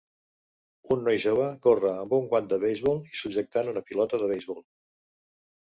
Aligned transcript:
Un 0.95 1.03
noi 1.07 1.19
jove 1.23 1.45
corre 1.67 1.91
amb 1.99 2.17
un 2.19 2.25
guant 2.33 2.49
de 2.55 2.59
beisbol 2.65 3.05
i 3.13 3.21
subjectant 3.21 3.73
una 3.77 3.87
pilota 3.93 4.25
de 4.25 4.33
beisbol. 4.35 4.63